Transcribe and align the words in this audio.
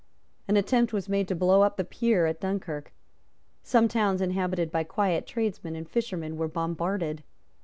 An 0.47 0.57
attempt 0.57 0.93
was 0.93 1.07
made 1.07 1.27
to 1.27 1.35
blow 1.35 1.61
up 1.61 1.77
the 1.77 1.83
pier 1.83 2.25
at 2.25 2.41
Dunkirk. 2.41 2.91
Some 3.61 3.87
towns 3.87 4.19
inhabited 4.19 4.71
by 4.71 4.83
quiet 4.83 5.27
tradesmen 5.27 5.75
and 5.75 5.87
fishermen 5.87 6.37
were 6.37 6.47
bombarded. 6.47 7.21